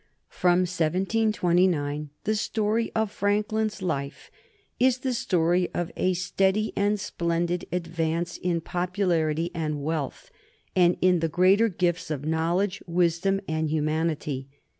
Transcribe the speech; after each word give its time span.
From 0.31 0.61
1729 0.61 2.09
the 2.23 2.33
story 2.33 2.91
of 2.95 3.11
Franklin's 3.11 3.83
life 3.83 4.31
is 4.79 4.97
the 5.05 5.13
story 5.13 5.69
of 5.75 5.91
a 5.95 6.15
steady 6.15 6.73
and 6.75 6.99
splendid 6.99 7.67
advance 7.71 8.37
in 8.37 8.61
popularity 8.61 9.51
and 9.53 9.83
wealth, 9.83 10.31
and 10.75 10.97
in 11.01 11.19
the 11.19 11.29
greater 11.29 11.69
gifts 11.69 12.09
of 12.09 12.25
knowledge, 12.25 12.81
wisdom, 12.87 13.41
and 13.47 13.69
humanity. 13.69 14.49